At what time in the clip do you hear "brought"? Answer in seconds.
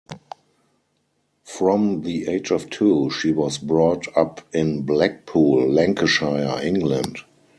3.59-4.07